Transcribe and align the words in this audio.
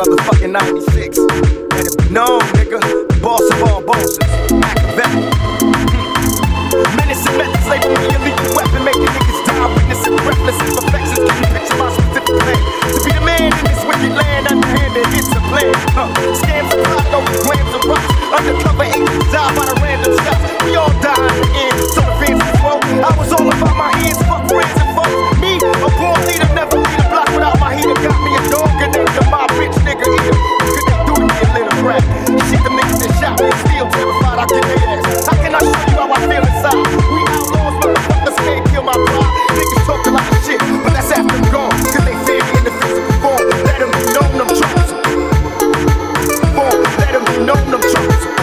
motherfucking 0.00 0.52
96. 0.52 1.18
Let 1.18 1.86
it 1.86 1.98
be 1.98 2.14
known, 2.14 2.40
nigga, 2.56 3.20
boss 3.20 3.42
of 3.52 3.62
all 3.64 3.82
bosses. 3.82 4.79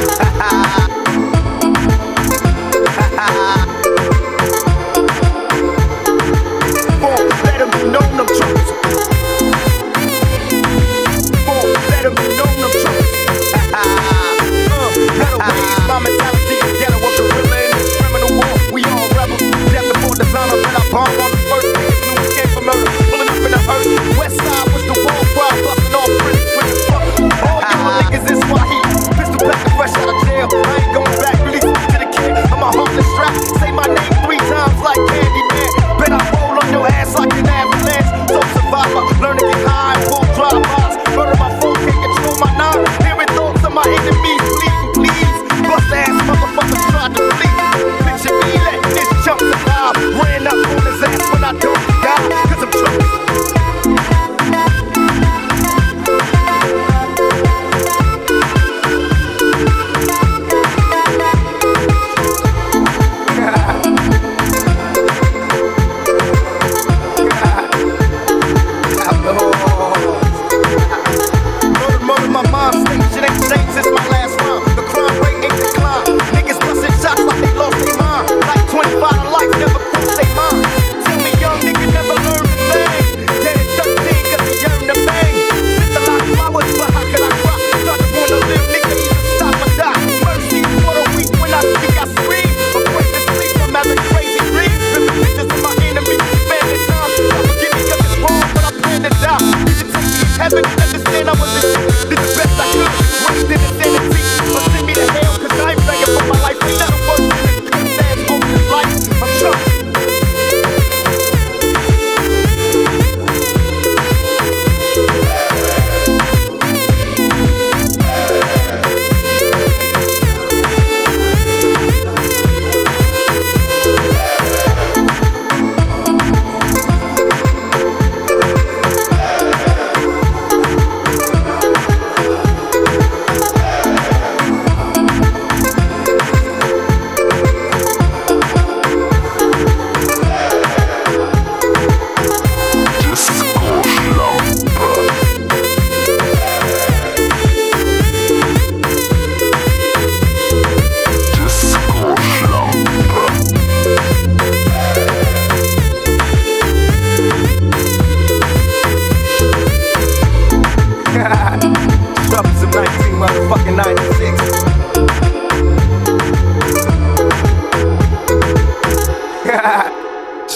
ha 0.08 0.32
ha 0.40 0.57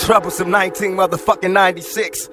Troublesome 0.02 0.50
19 0.50 0.96
motherfucking 0.96 1.52
96. 1.52 2.28